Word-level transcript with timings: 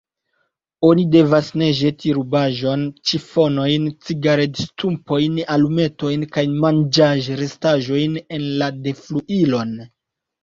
Oni 0.85 1.01
devas 1.15 1.49
ne 1.61 1.65
ĵeti 1.79 2.13
rubaĵon, 2.19 2.85
ĉifonojn, 3.09 3.83
cigaredstumpojn, 4.07 5.37
alumetojn 5.57 6.25
kaj 6.37 6.45
manĝaĵrestaĵojn 6.63 8.17
en 8.39 8.49
la 8.63 8.71
defluilon. 8.89 9.77